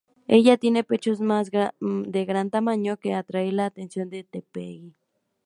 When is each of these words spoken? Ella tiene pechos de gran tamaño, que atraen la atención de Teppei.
Ella 0.27 0.57
tiene 0.57 0.83
pechos 0.83 1.19
de 1.19 2.25
gran 2.25 2.49
tamaño, 2.49 2.97
que 2.97 3.13
atraen 3.13 3.57
la 3.57 3.67
atención 3.67 4.09
de 4.09 4.23
Teppei. 4.23 4.95